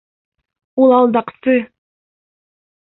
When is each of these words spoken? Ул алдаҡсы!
Ул 0.85 0.95
алдаҡсы! 1.01 1.57